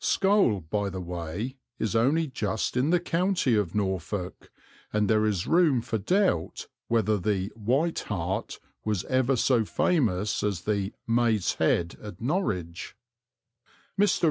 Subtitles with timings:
[0.03, 4.49] Scole, by the way, is only just in the county of Norfolk,
[4.91, 10.61] and there is room for doubt whether the "White Hart" was ever so famous as
[10.61, 12.95] the "Maid's Head" at Norwich.
[13.95, 14.19] Mr.